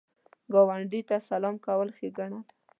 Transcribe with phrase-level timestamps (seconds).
[0.53, 2.39] ګاونډي ته سلام کول ښېګڼه ده